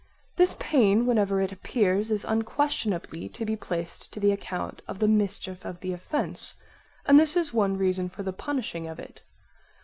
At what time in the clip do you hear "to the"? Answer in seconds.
4.13-4.31